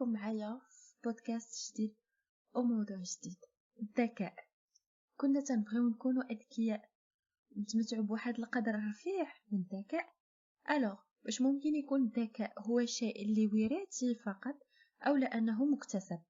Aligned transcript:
بكم 0.00 0.12
معايا 0.12 0.60
في 0.70 0.94
بودكاست 1.04 1.72
جديد 1.72 1.94
وموضوع 2.54 2.96
جديد. 2.96 3.38
الذكاء. 3.82 4.34
كنا 5.16 5.40
تنبغيو 5.40 5.88
نكونوا 5.88 6.22
أذكياء 6.22 6.90
نتمتعوا 7.58 8.04
بواحد 8.04 8.38
القدر 8.38 8.72
رفيع 8.90 9.32
من 9.50 9.58
الذكاء. 9.58 10.14
ألوغ 10.70 10.96
واش 11.24 11.40
ممكن 11.40 11.74
يكون 11.74 12.02
الذكاء 12.02 12.52
هو 12.58 12.80
الشيء 12.80 13.22
اللي 13.22 13.46
وراثي 13.46 14.14
فقط 14.14 14.56
أو 15.02 15.16
لأنه 15.16 15.64
مكتسب؟ 15.64 16.20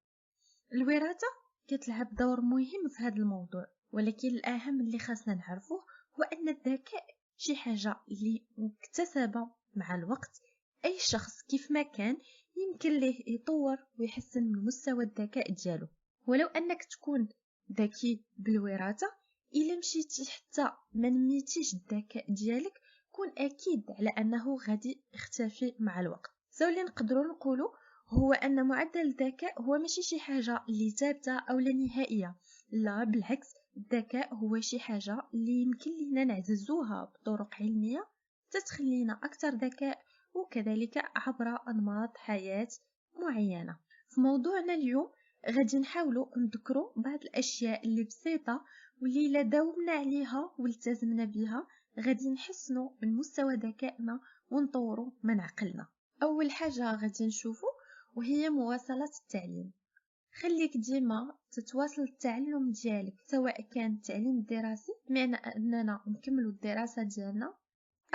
الوراثة 0.73 1.27
كتلعب 1.67 2.15
دور 2.15 2.41
مهم 2.41 2.89
في 2.89 3.03
هذا 3.03 3.15
الموضوع 3.15 3.65
ولكن 3.91 4.27
الأهم 4.27 4.81
اللي 4.81 4.99
خاصنا 4.99 5.35
نعرفوه 5.35 5.85
هو 6.19 6.23
أن 6.23 6.49
الذكاء 6.49 7.05
شي 7.37 7.55
حاجة 7.55 7.95
اللي 8.11 8.45
مكتسبة 8.57 9.49
مع 9.75 9.95
الوقت. 9.95 10.41
أي 10.85 10.99
شخص 10.99 11.41
كيف 11.41 11.71
ما 11.71 11.81
كان 11.81 12.17
يمكن 12.55 12.99
ليه 12.99 13.35
يطور 13.35 13.77
ويحسن 13.99 14.43
من 14.43 14.65
مستوى 14.65 15.03
الذكاء 15.03 15.51
ديالو. 15.51 15.87
ولو 16.27 16.47
أنك 16.47 16.83
تكون 16.83 17.29
ذكي 17.71 18.23
بالوراثة 18.37 19.11
إلا 19.55 19.77
مشيتي 19.77 20.25
حتى 20.31 20.71
ما 20.93 21.09
نميتيش 21.09 21.73
الذكاء 21.73 22.33
ديالك 22.33 22.81
كون 23.11 23.31
أكيد 23.37 23.83
على 23.89 24.09
أنه 24.09 24.57
غادي 24.67 25.01
يختفي 25.13 25.75
مع 25.79 25.99
الوقت. 25.99 26.31
سو 26.49 26.65
اللي 26.65 26.83
نقدروا 26.83 27.33
نقولوا 27.33 27.69
هو 28.07 28.33
أن 28.33 28.67
معدل 28.67 29.01
الذكاء 29.01 29.61
هو 29.61 29.77
ماشي 29.77 30.01
شي 30.01 30.19
حاجة 30.19 30.63
اللي 30.69 30.89
ثابتة 30.89 31.39
أو 31.39 31.59
لا 31.59 31.73
نهائية. 31.73 32.35
لا 32.71 33.03
بالعكس 33.03 33.47
الذكاء 33.77 34.33
هو 34.33 34.59
شي 34.59 34.79
حاجة 34.79 35.17
اللي 35.33 35.61
يمكن 35.61 35.91
لينا 35.97 36.23
نعززوها 36.23 37.05
بطرق 37.05 37.55
علمية 37.55 38.07
تتخلينا 38.51 39.13
أكثر 39.23 39.49
ذكاء 39.49 39.99
وكذلك 40.33 41.03
عبر 41.15 41.69
أنماط 41.69 42.17
حياة 42.17 42.67
معينة. 43.19 43.77
في 44.09 44.21
موضوعنا 44.21 44.73
اليوم 44.73 45.11
غادي 45.49 45.79
نحاولوا 45.79 46.37
نذكروا 46.37 46.91
بعض 46.95 47.19
الأشياء 47.23 47.87
اللي 47.87 48.03
بسيطة 48.03 48.65
واللي 49.01 49.27
إلا 49.27 49.41
داومنا 49.41 49.91
عليها 49.91 50.51
والتزمنا 50.57 51.25
بها 51.25 51.67
غادي 51.99 52.29
نحسنوا 52.29 52.89
من 53.01 53.15
مستوى 53.15 53.55
ذكائنا 53.55 54.19
ونطوروا 54.51 55.11
من 55.23 55.39
عقلنا. 55.39 55.87
أول 56.23 56.51
حاجة 56.51 56.95
غادي 56.95 57.27
نشوفوا 57.27 57.69
وهي 58.15 58.49
مواصلة 58.49 59.09
التعليم. 59.23 59.71
خليك 60.39 60.77
ديما 60.77 61.35
تتواصل 61.51 62.01
التعلم 62.01 62.71
ديالك 62.71 63.13
سواء 63.25 63.61
كان 63.61 63.93
التعليم 63.93 64.37
الدراسي 64.37 64.91
بمعنى 65.09 65.35
أننا 65.35 66.01
نكملوا 66.07 66.51
الدراسة 66.51 67.03
ديالنا 67.03 67.53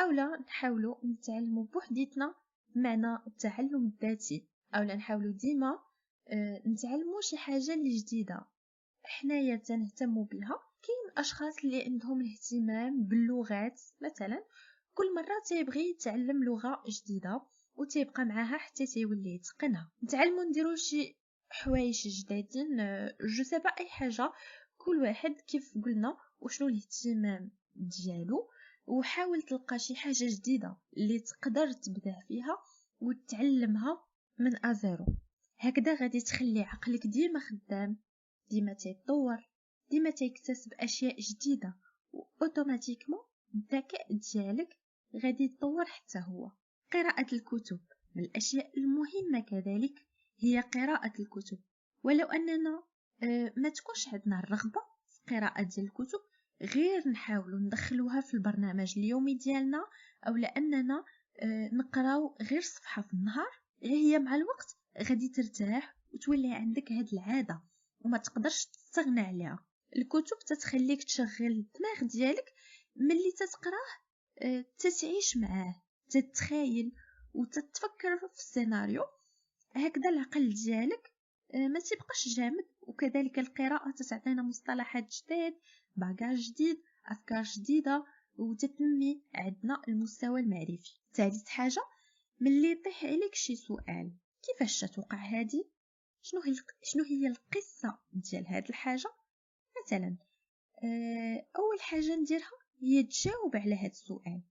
أولا 0.00 0.36
نحاولوا 0.40 0.96
نتعلموا 1.04 1.64
بوحديتنا 1.64 2.34
بمعنى 2.74 3.18
التعلم 3.26 3.86
الذاتي. 3.86 4.46
أولا 4.74 4.94
نحاولوا 4.96 5.32
ديما 5.32 5.78
آه، 6.28 6.62
نتعلموا 6.66 7.20
شي 7.20 7.36
حاجة 7.36 7.74
اللي 7.74 7.96
جديدة. 7.96 8.40
حنايا 9.04 9.56
تنهتموا 9.56 10.24
بها. 10.24 10.58
كاين 10.82 11.18
أشخاص 11.18 11.64
اللي 11.64 11.82
عندهم 11.84 12.20
الاهتمام 12.20 13.02
باللغات 13.02 13.80
مثلا 14.00 14.44
كل 14.94 15.14
مرة 15.14 15.42
تيبغي 15.48 15.90
يتعلم 15.90 16.44
لغة 16.44 16.82
جديدة 16.88 17.42
وتيبقى 17.74 18.24
معاها 18.24 18.58
حتى 18.58 18.86
تيولي 18.86 19.34
يتقنها. 19.34 19.92
نتعلموا 20.04 20.44
نديرو 20.44 20.74
شي 20.74 21.18
حوايج 21.48 22.08
جدادين 22.08 22.76
جو 23.36 23.42
سابا 23.42 23.70
أي 23.70 23.88
حاجة. 23.88 24.32
كل 24.76 25.02
واحد 25.02 25.34
كيف 25.40 25.74
قلنا 25.84 26.16
وشنو 26.40 26.68
الاهتمام 26.68 27.50
ديالو. 27.74 28.50
وحاول 28.86 29.42
تلقى 29.42 29.78
شي 29.78 29.96
حاجة 29.96 30.24
جديدة 30.36 30.76
اللي 30.96 31.18
تقدر 31.18 31.72
تبدع 31.72 32.20
فيها 32.28 32.58
وتعلمها 33.00 34.04
من 34.38 34.66
أزيرو. 34.66 35.06
هكذا 35.58 35.94
غادي 35.94 36.20
تخلي 36.20 36.60
عقلك 36.60 37.06
ديما 37.06 37.40
خدام 37.40 37.96
ديما 38.50 38.72
تيتطور 38.72 39.48
ديما 39.90 40.10
تيكتسب 40.10 40.72
أشياء 40.74 41.20
جديدة 41.20 41.76
وأوتوماتيكمون 42.12 43.20
الذكاء 43.54 44.06
ديالك 44.32 44.78
غادي 45.24 45.44
يتطور 45.44 45.84
حتى 45.84 46.18
هو. 46.18 46.50
قراءة 46.92 47.34
الكتب 47.34 47.80
من 48.14 48.24
الأشياء 48.24 48.72
المهمة 48.78 49.40
كذلك 49.40 50.06
هي 50.38 50.60
قراءة 50.60 51.12
الكتب. 51.20 51.58
ولو 52.02 52.26
أننا 52.26 52.82
آه، 53.22 53.52
ما 53.56 53.68
تكونش 53.68 54.08
عندنا 54.08 54.38
الرغبة 54.38 54.80
في 55.08 55.34
قراءة 55.34 55.62
ديال 55.62 55.86
الكتب 55.86 56.20
غير 56.62 57.08
نحاولوا 57.08 57.60
ندخلوها 57.60 58.20
في 58.20 58.34
البرنامج 58.34 58.94
اليومي 58.98 59.34
ديالنا 59.34 59.86
أو 60.28 60.36
لأننا 60.36 61.04
آه، 61.42 61.70
نقراو 61.72 62.36
غير 62.42 62.60
صفحة 62.60 63.02
في 63.02 63.14
النهار 63.14 63.60
هي 63.82 64.18
مع 64.18 64.34
الوقت 64.34 64.76
غادي 65.02 65.28
ترتاح 65.28 65.96
وتولي 66.14 66.54
عندك 66.54 66.92
هاد 66.92 67.08
العادة 67.12 67.62
وما 68.00 68.18
تقدرش 68.18 68.64
تستغنى 68.64 69.20
عليها. 69.20 69.64
الكتب 69.96 70.38
تتخليك 70.46 71.04
تشغل 71.04 71.30
الدماغ 71.40 72.02
ديالك 72.02 72.52
ملي 72.96 73.32
تتقراه 73.36 74.06
آه، 74.38 74.64
تتعيش 74.78 75.36
معاه 75.36 75.82
تتخيل 76.10 76.92
وتتفكر 77.34 78.18
في 78.18 78.38
السيناريو. 78.38 79.02
هكذا 79.76 80.10
العقل 80.10 80.54
ديالك 80.54 81.12
آه، 81.54 81.68
ما 81.68 81.80
تبقاش 81.80 82.28
جامد 82.28 82.66
وكذلك 82.96 83.38
القراءة 83.38 83.90
تتعطينا 83.90 84.42
مصطلحات 84.42 85.14
جداد 85.14 85.54
باقاج 85.96 86.38
جديد 86.38 86.82
أفكار 87.06 87.42
جديدة 87.42 88.04
وتتنمي 88.36 89.22
عندنا 89.34 89.82
المستوى 89.88 90.40
المعرفي. 90.40 90.94
ثالث 91.14 91.48
حاجة 91.48 91.82
ملي 92.40 92.70
يطيح 92.70 93.04
عليك 93.04 93.34
شي 93.34 93.56
سؤال 93.56 94.12
كيفاش 94.42 94.80
تتوقع 94.80 95.16
هذه 95.16 95.64
شنو 96.22 96.40
هي 96.40 96.54
شنو 96.82 97.04
هي 97.04 97.26
القصة 97.26 97.98
ديال 98.12 98.46
هاد 98.46 98.68
الحاجة؟ 98.68 99.10
مثلا 99.84 100.16
آه، 100.84 101.46
أول 101.56 101.80
حاجة 101.80 102.16
نديرها 102.16 102.50
هي 102.80 103.02
تجاوب 103.02 103.56
على 103.56 103.74
هاد 103.74 103.90
السؤال. 103.90 104.42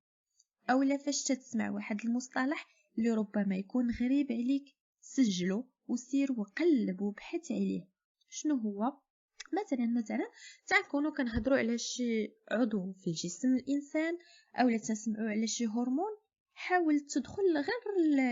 أولا 0.70 0.98
فاش 0.98 1.24
تسمع 1.24 1.70
واحد 1.70 2.06
المصطلح 2.06 2.68
اللي 2.98 3.12
ربما 3.12 3.56
يكون 3.56 3.92
غريب 3.92 4.32
عليك 4.32 4.76
سجله 5.02 5.66
وسير 5.88 6.32
وقلب 6.32 7.02
وبحث 7.02 7.52
عليه. 7.52 7.95
شنو 8.35 8.56
هو؟ 8.56 8.97
مثلا 9.53 9.85
مثلا 9.85 10.31
تنكونوا 10.68 11.12
كنهضروا 11.12 11.57
على 11.57 11.78
شي 11.78 12.34
عضو 12.51 12.94
في 12.94 13.12
جسم 13.12 13.56
الإنسان 13.56 14.18
اولا 14.56 14.78
تسمعوا 14.78 15.29
على 15.29 15.47
شي 15.47 15.68
هرمون 15.68 16.18
حاول 16.53 17.00
تدخل 17.00 17.57
غير 17.57 17.84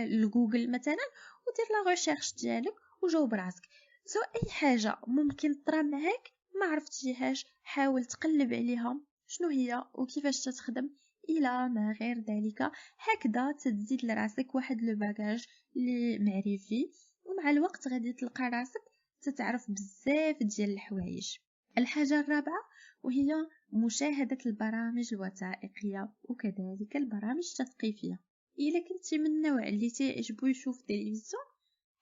لجوجل 0.06 0.70
مثلا 0.70 1.04
ودير 1.46 1.66
la 1.70 1.90
recherche 1.90 2.34
ديالك 2.34 2.74
وجاوب 3.02 3.34
راسك. 3.34 3.62
so 4.04 4.20
أي 4.20 4.50
حاجة 4.50 4.98
ممكن 5.06 5.54
طرا 5.54 5.82
معاك 5.82 6.32
ما 6.60 6.66
عرفتيهاش 6.66 7.46
حاول 7.62 8.04
تقلب 8.04 8.54
عليها. 8.54 9.00
شنو 9.26 9.48
هي 9.48 9.84
وكيفاش 9.94 10.44
تتخدم؟ 10.44 10.90
إلى 11.28 11.68
ما 11.68 11.96
غير 12.00 12.18
ذلك 12.18 12.72
هكذا 12.98 13.52
تزيد 13.52 14.04
لراسك 14.04 14.54
واحد 14.54 14.82
لو 14.82 14.96
باجاج 14.96 15.46
لي 15.74 16.18
معرفي 16.18 16.90
ومع 17.24 17.50
الوقت 17.50 17.88
غادي 17.88 18.12
تلقى 18.12 18.48
راسك 18.48 18.93
تتعرف 19.24 19.70
بزاف 19.70 20.36
ديال 20.42 20.70
الحوايج. 20.70 21.36
الحاجة 21.78 22.20
الرابعة 22.20 22.60
وهي 23.02 23.34
مشاهدة 23.72 24.38
البرامج 24.46 25.14
الوثائقية 25.14 26.12
وكذلك 26.24 26.96
البرامج 26.96 27.44
التثقيفية. 27.60 28.20
إلا 28.58 28.84
كنتي 28.88 29.18
من 29.18 29.26
النوع 29.26 29.68
اللي 29.68 29.90
تعجبو 29.90 30.46
يشوف 30.46 30.80
تلفزيون 30.80 31.42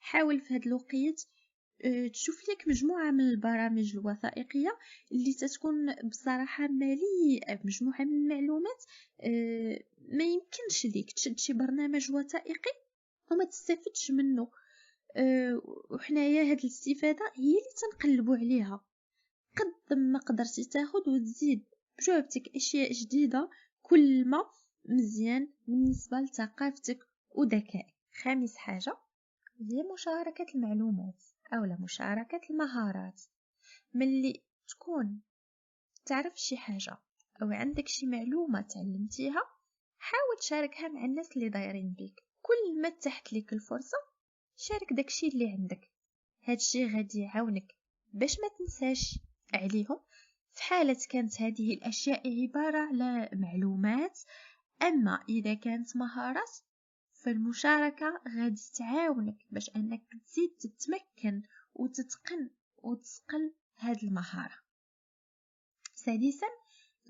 حاول 0.00 0.41
في 0.41 0.55
هاد 0.55 0.67
الوقيت 0.67 1.23
آه، 1.85 2.08
تشوف 2.08 2.49
لك 2.50 2.69
مجموعة 2.69 3.11
من 3.11 3.20
البرامج 3.20 3.96
الوثائقية 3.96 4.79
اللي 5.12 5.35
تتكون 5.35 5.94
بصراحة 5.94 6.69
مليئة 6.69 7.55
بمجموعة 7.55 8.05
من 8.05 8.14
المعلومات 8.14 8.85
آه، 9.20 9.82
ما 10.08 10.25
يمكنش 10.25 10.87
ليك. 10.94 11.12
تشد 11.12 11.38
شي 11.38 11.52
برنامج 11.52 12.12
وثائقي 12.12 12.70
وما 13.31 13.44
تستفدش 13.44 14.11
منه 14.11 14.50
وحنايا 15.91 16.50
هاد 16.50 16.59
الاستفادة 16.59 17.32
هي 17.35 17.50
اللي 17.50 17.61
تنقلبوا 17.93 18.37
عليها. 18.37 18.85
قد 19.56 19.99
ما 19.99 20.19
قدرتي 20.19 20.64
تاخد 20.64 21.09
وتزيد 21.09 21.64
بجوابتك 21.99 22.56
أشياء 22.56 22.93
جديدة 22.93 23.50
كل 23.82 24.29
ما 24.29 24.50
مزيان 24.85 25.49
بالنسبة 25.69 26.20
لثقافتك 26.20 26.99
وذكائك 27.31 27.94
خامس 28.23 28.56
حاجة 28.56 28.97
هي 29.61 29.82
مشاركة 29.93 30.47
المعلومات 30.55 31.23
أو 31.53 31.76
مشاركة 31.85 32.41
المهارات. 32.50 33.23
ملي 33.94 34.43
تكون 34.69 35.20
تعرف 36.06 36.37
شي 36.37 36.56
حاجة 36.56 36.99
أو 37.43 37.50
عندك 37.50 37.88
شي 37.88 38.06
معلومة 38.06 38.61
تعلمتيها 38.61 39.43
حاول 39.99 40.38
تشاركها 40.41 40.88
مع 40.88 41.05
الناس 41.05 41.37
اللي 41.37 41.49
دايرين 41.49 41.94
بيك. 41.99 42.23
كل 42.43 42.81
ما 42.82 42.88
تحت 42.88 43.32
لك 43.32 43.53
الفرصة 43.53 43.97
شارك 44.56 44.93
داكشي 44.93 45.28
اللي 45.28 45.49
عندك. 45.50 45.90
هادشي 46.44 46.87
غادي 46.87 47.20
يعاونك. 47.20 47.76
باش 48.12 48.37
ما 48.40 48.49
تنساش 48.58 49.19
عليهم 49.54 50.00
في 50.52 50.62
حالة 50.62 50.96
كانت 51.10 51.40
هذه 51.40 51.75
الأشياء 51.75 52.43
عبارة 52.43 52.78
على 52.78 53.31
معلومات 53.32 54.20
أما 54.82 55.25
إذا 55.28 55.54
كانت 55.54 55.96
مهارات 55.96 56.58
فالمشاركة 57.12 58.22
غادي 58.37 58.60
تعاونك 58.75 59.37
باش 59.50 59.70
أنك 59.76 60.02
تزيد 60.26 60.56
تتمكن 60.60 61.43
وتتقن 61.75 62.50
وتسقل 62.76 63.55
هاد 63.78 64.05
المهارة. 64.05 64.55
سادسا 65.94 66.46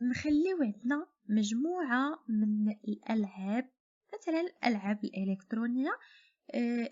نخليو 0.02 0.62
عندنا 0.62 1.06
مجموعة 1.28 2.24
من 2.28 2.68
الألعاب 2.70 3.70
مثلا 4.14 4.40
الألعاب 4.40 5.04
الإلكترونية 5.04 5.90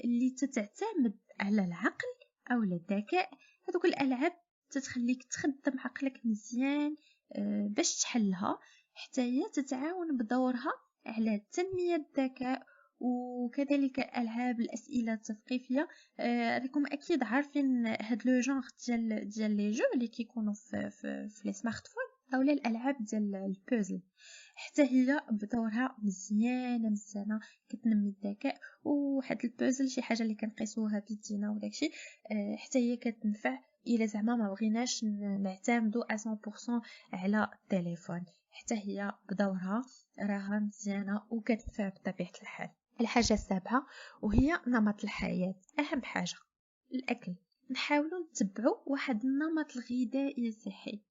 اللي 0.05 0.31
تتعتمد 0.31 1.19
على 1.41 1.64
العقل 1.64 2.08
أو 2.50 2.62
الذكاء. 2.62 3.31
هذوك 3.69 3.85
الألعاب 3.85 4.32
تتخليك 4.70 5.25
تخدم 5.25 5.79
عقلك 5.79 6.20
مزيان 6.25 6.97
آه، 7.32 7.67
باش 7.70 8.00
تحلها 8.00 8.58
حتى 8.94 9.20
هي 9.20 9.43
تتعاون 9.52 10.17
بدورها 10.17 10.73
على 11.06 11.41
تنمية 11.52 11.97
الذكاء. 11.97 12.67
وكذلك 13.00 13.99
ألعاب 13.99 14.61
الأسئلة 14.61 15.12
التثقيفية 15.12 15.88
آه، 16.20 16.58
راكم 16.58 16.87
أكيد 16.87 17.23
عارفين 17.23 17.87
هاد 17.87 18.26
le 18.27 18.41
genre 18.41 18.69
ديال 18.87 19.29
ديال 19.29 19.56
les 19.56 19.71
jeux 19.71 19.85
اللي 19.94 20.08
كيكونوا 20.08 20.55
في 20.55 20.91
في, 20.91 21.29
في 21.29 21.49
les 21.49 21.53
smartphones 21.53 22.35
اولا 22.35 22.53
الألعاب 22.53 22.96
ديال 23.00 23.35
البوزل 23.35 24.03
حتى 24.61 24.83
هي 24.83 25.21
بدورها 25.31 25.97
مزيانة 26.03 26.89
مزيانه 26.89 27.41
كتنمي 27.69 28.09
الذكاء 28.09 28.61
وواحد 28.85 29.45
البوزل 29.45 29.89
شي 29.89 30.03
حاجة 30.03 30.23
اللي 30.23 30.35
كنقيسوها 30.35 31.03
بيدينا 31.09 31.51
وداكشي 31.51 31.91
آه، 32.31 32.57
حتى 32.57 32.79
هي 32.79 32.97
كتنفع 32.97 33.59
إلا 33.87 34.07
زعما 34.07 34.37
ما 34.37 34.49
بغيناش 34.49 35.05
نعتمدوا 35.41 36.15
100% 36.15 36.83
على 37.12 37.51
التليفون. 37.53 38.25
حتى 38.51 38.75
هي 38.75 39.12
بدورها 39.31 39.83
راها 40.19 40.59
مزيانة 40.59 41.23
وكتنفع 41.31 41.89
بطبيعة 41.89 42.33
الحال. 42.43 42.71
الحاجة 43.01 43.33
السابعة 43.33 43.87
وهي 44.23 44.61
نمط 44.67 45.05
الحياة. 45.05 45.55
أهم 45.79 46.03
حاجة 46.03 46.37
الأكل. 46.93 47.35
نحاولوا 47.71 48.27
نتبعوا 48.31 48.77
واحد 48.87 49.25
النمط 49.25 49.77
الغذائي 49.77 50.53
صحي. 50.53 51.03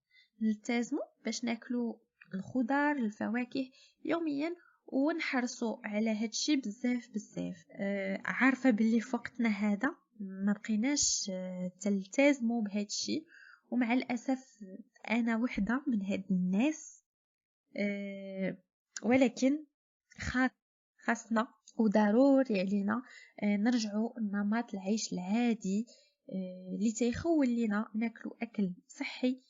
نلتزموا 0.41 1.03
باش 1.25 1.43
ناكلوا 1.43 1.95
الخضار 2.35 2.95
الفواكه 2.95 3.69
يوميا 4.05 4.55
ونحرصوا 4.87 5.77
على 5.83 6.09
هادشي 6.09 6.55
بزاف 6.55 7.09
بزاف. 7.13 7.65
آه 7.71 8.21
عارفة 8.25 8.69
باللي 8.69 9.01
في 9.01 9.15
وقتنا 9.15 9.49
هذا 9.49 9.95
ما 10.19 10.53
بقيناش 10.53 11.29
آه 11.33 11.71
تلتزموا 11.81 12.61
بهادشي. 12.61 13.25
ومع 13.71 13.93
الأسف 13.93 14.63
أنا 15.09 15.37
وحدة 15.37 15.83
من 15.87 16.01
هاد 16.05 16.23
الناس 16.31 17.03
آه 17.77 18.57
ولكن 19.03 19.65
خاصنا 21.05 21.47
وضروري 21.77 22.59
علينا 22.59 23.01
آه 23.43 23.57
نرجعوا 23.57 24.19
لنمط 24.19 24.73
العيش 24.73 25.13
العادي 25.13 25.85
آه 26.29 26.75
اللي 26.75 26.91
تيخول 26.91 27.47
لينا 27.49 27.89
ناكلو 27.95 28.37
أكل 28.41 28.73
صحي 28.87 29.41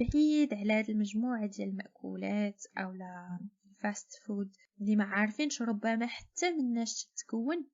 بعيد 0.00 0.54
على 0.54 0.72
هاد 0.72 0.90
المجموعة 0.90 1.46
ديال 1.46 1.68
المأكولات 1.68 2.64
أو 2.78 2.92
لا 2.92 3.38
fast 3.78 4.12
food 4.24 4.56
اللي 4.80 4.96
ما 4.96 5.04
عارفينش 5.04 5.62
ربما 5.62 6.06
حتى 6.06 6.50
مناش 6.50 7.04
تتكون. 7.04 7.66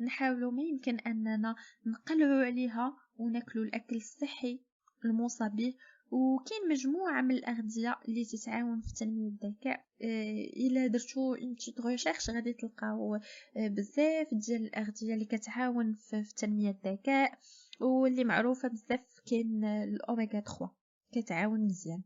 نحاولوا 0.00 0.52
ما 0.52 0.62
يمكن 0.62 0.98
أننا 0.98 1.54
نقلعوا 1.86 2.44
عليها 2.44 2.96
وناكلوا 3.16 3.64
الأكل 3.64 3.96
الصحي 3.96 4.60
الموصى 5.04 5.48
به 5.48 5.74
وكاين 6.10 6.68
مجموعة 6.70 7.20
من 7.20 7.30
الأغذية 7.30 7.98
اللي 8.08 8.24
تتعاون 8.24 8.80
في 8.80 8.94
تنمية 8.94 9.28
الذكاء. 9.28 9.84
آه، 10.02 10.44
إلا 10.56 10.86
درتو 10.86 11.34
بتيت 11.34 11.80
ريشيرش 11.80 12.30
غادي 12.30 12.52
تلقاو 12.52 13.14
آه، 13.14 13.20
بزاف 13.68 14.34
ديال 14.34 14.66
الأغذية 14.66 15.14
اللي 15.14 15.24
كتعاون 15.24 15.94
في, 15.94 16.24
تنمية 16.36 16.70
الذكاء. 16.84 17.38
واللي 17.80 18.24
معروفة 18.24 18.68
بزاف 18.68 19.20
كاين 19.26 19.64
الأوميغا 19.64 20.40
3 20.40 20.81
كتعاون 21.12 21.60
مزيان. 21.64 22.02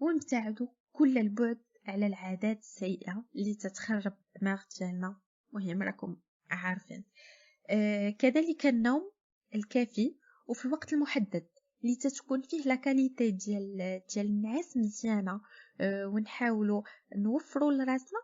ونبتعدو 0.00 0.68
كل 0.92 1.18
البعد 1.18 1.58
على 1.86 2.06
العادات 2.06 2.58
السيئة 2.60 3.24
اللي 3.36 3.54
تتخرب 3.54 4.12
الدماغ 4.36 4.62
ديالنا 4.78 5.20
مهم 5.52 5.82
راكم 5.82 6.16
عارفين. 6.50 7.04
آه 7.70 8.10
كذلك 8.10 8.66
النوم 8.66 9.12
الكافي 9.54 10.16
وفي 10.46 10.64
الوقت 10.66 10.92
المحدد 10.92 11.48
اللي 11.84 11.96
تتكون 11.96 12.42
فيه 12.42 12.62
لا 12.62 12.74
كاليتي 12.74 13.30
ديال 13.30 14.00
ديال 14.14 14.26
النعاس 14.26 14.76
مزيانة. 14.76 15.40
أه 15.80 16.06
ونحاولوا 16.06 16.82
نوفروا 17.16 17.72
لراسنا 17.72 18.18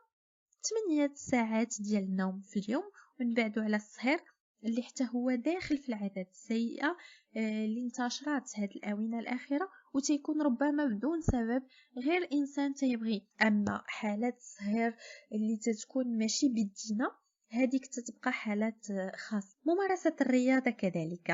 8 0.88 1.14
ساعات 1.14 1.74
ديال 1.80 2.02
النوم 2.04 2.40
في 2.40 2.58
اليوم 2.60 2.90
ونبعدوا 3.20 3.62
على 3.62 3.76
السهر 3.76 4.20
اللي 4.64 4.82
حتى 4.82 5.08
هو 5.14 5.34
داخل 5.34 5.78
في 5.78 5.88
العادات 5.88 6.28
السيئة 6.30 6.96
أه 7.36 7.64
اللي 7.64 7.80
انتشرات 7.84 8.58
هاد 8.58 8.70
الآونة 8.70 9.18
الأخيرة 9.18 9.68
وتيكون 9.96 10.42
ربما 10.42 10.86
بدون 10.86 11.20
سبب 11.20 11.62
غير 11.98 12.28
إنسان 12.32 12.74
تيبغي 12.74 13.26
اما 13.42 13.82
حالات 13.86 14.36
السهر 14.36 14.94
اللي 15.32 15.56
تتكون 15.56 16.18
ماشي 16.18 16.48
بيدينا 16.48 17.10
هذيك 17.50 17.86
تتبقى 17.86 18.32
حالات 18.32 18.86
خاصة. 19.16 19.56
ممارسة 19.66 20.16
الرياضة 20.20 20.70
كذلك 20.70 21.30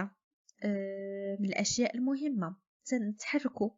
آه، 0.64 1.36
من 1.40 1.48
الأشياء 1.48 1.96
المهمة. 1.96 2.56
نتحركوا 2.94 3.70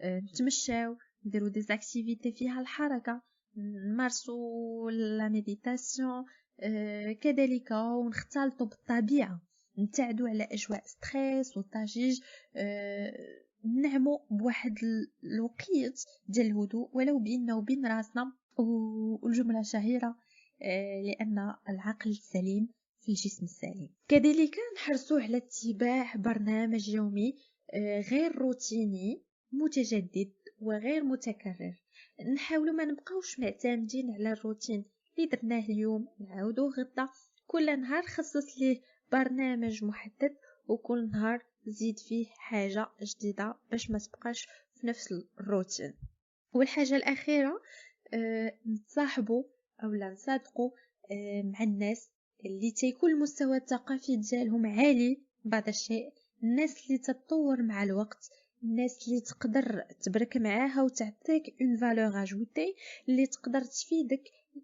آه، 0.00 0.18
نتمشاو 0.18 0.96
نديرو 1.26 1.48
des 1.48 1.60
activités 1.60 2.32
فيها 2.32 2.60
الحركة 2.60 3.22
نمارسو 3.56 4.88
la 4.88 5.28
méditation 5.28 6.24
كذلك 7.20 7.70
ونختلطوا 7.70 8.66
بالطبيعة. 8.66 9.40
نبتعدوا 9.78 10.28
على 10.28 10.48
أجواء 10.52 10.82
stress 10.86 11.56
والضجيج 11.56 12.20
ننعمو 13.64 14.26
بواحد 14.30 14.78
الوقيت 15.24 16.04
ديال 16.28 16.46
الهدوء 16.46 16.90
ولو 16.92 17.18
بيننا 17.18 17.54
وبين 17.54 17.86
راسنا. 17.86 18.32
والجملة 18.56 19.62
شهيرة 19.62 20.16
لأن 21.04 21.54
العقل 21.68 22.10
السليم 22.10 22.68
في 23.00 23.08
الجسم 23.08 23.44
السليم. 23.44 23.94
كذلك 24.08 24.56
نحرصوا 24.76 25.20
على 25.20 25.36
اتباع 25.36 26.14
برنامج 26.16 26.88
يومي 26.88 27.34
آه، 27.74 28.00
غير 28.00 28.38
روتيني 28.38 29.22
متجدد 29.52 30.32
وغير 30.60 31.04
متكرر. 31.04 31.74
نحاولوا 32.34 32.74
ما 32.74 32.84
نبقاوش 32.84 33.40
معتمدين 33.40 34.10
على 34.10 34.32
الروتين 34.32 34.84
اللي 35.18 35.28
درناه 35.28 35.64
اليوم. 35.64 36.08
نعاودوه 36.20 36.70
غدا 36.70 37.08
كل 37.46 37.80
نهار 37.80 38.02
خصص 38.02 38.58
ليه 38.58 38.80
برنامج 39.12 39.84
محدد 39.84 40.36
وكل 40.68 41.10
نهار 41.10 41.42
زيد 41.66 41.98
فيه 41.98 42.26
حاجة 42.36 42.86
جديدة 43.02 43.54
باش 43.70 43.90
ما 43.90 43.98
تبقاش 43.98 44.48
في 44.74 44.86
نفس 44.86 45.14
الروتين. 45.40 45.94
والحاجة 46.52 46.96
الأخيرة 46.96 47.60
أه 48.14 48.54
نتصاحبوا 48.66 49.44
أولا 49.82 50.10
نصادقوا 50.10 50.70
أه 51.10 51.42
مع 51.42 51.62
الناس 51.62 52.10
اللي 52.46 52.70
تيكون 52.70 53.10
المستوى 53.10 53.56
الثقافي 53.56 54.16
ديالهم 54.16 54.66
عالي 54.66 55.22
بعض 55.44 55.68
الشيء. 55.68 56.12
الناس 56.42 56.86
اللي 56.86 56.98
تتطور 56.98 57.62
مع 57.62 57.82
الوقت 57.82 58.30
الناس 58.62 59.08
اللي 59.08 59.20
تقدر 59.20 59.82
تبرك 60.02 60.36
معاها 60.36 60.82
وتعطيك 60.82 61.54
une 61.60 61.76
valeur 61.76 62.22
ajoutée 62.22 62.74
اللي 63.08 63.26
تقدر 63.26 63.64
تفيدك 63.64 64.22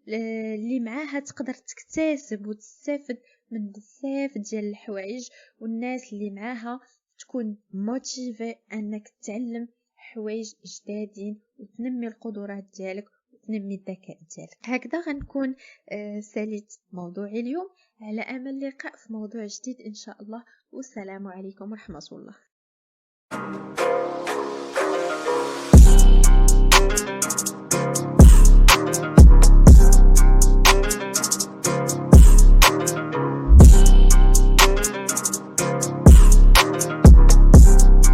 اللي 0.08 0.80
معاها 0.80 1.20
تقدر 1.20 1.54
تكتسب 1.54 2.46
وتستافد 2.46 3.18
من 3.50 3.70
بزاف 3.70 4.38
ديال 4.38 4.64
الحوايج 4.64 5.28
والناس 5.58 6.12
اللي 6.12 6.30
معاها 6.30 6.80
تكون 7.18 7.56
موتيفي 7.72 8.54
أنك 8.72 9.08
تتعلم 9.08 9.68
حوايج 9.96 10.54
جدادين 10.64 11.40
وتنمي 11.58 12.06
القدرات 12.06 12.64
ديالك 12.76 13.04
تنمي 13.46 13.74
الذكاء 13.74 14.18
ديالك. 14.36 14.56
هكذا 14.64 15.00
غنكون 15.00 15.54
آه، 15.88 16.20
ساليت 16.20 16.74
موضوعي 16.92 17.40
اليوم. 17.40 17.68
على 18.00 18.20
أمل 18.20 18.48
اللقاء 18.48 18.96
في 18.96 19.12
موضوع 19.12 19.46
جديد 19.46 19.80
إن 19.80 19.94
شاء 19.94 20.22
الله. 20.22 20.44
والسلام 20.72 21.26
عليكم 21.26 21.70
ورحمة 21.70 22.06
الله. 22.12 22.34